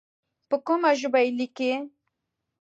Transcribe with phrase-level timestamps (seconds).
[0.49, 1.73] په کومه ژبه یې لیکې.